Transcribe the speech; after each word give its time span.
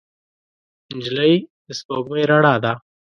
نجلۍ 0.97 1.33
د 1.65 1.69
سپوږمۍ 1.79 2.23
رڼا 2.31 2.53
ده. 2.63 2.73